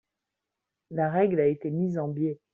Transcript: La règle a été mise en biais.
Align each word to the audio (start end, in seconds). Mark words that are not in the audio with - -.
La 0.89 1.11
règle 1.11 1.41
a 1.41 1.45
été 1.45 1.69
mise 1.69 1.99
en 1.99 2.07
biais. 2.07 2.39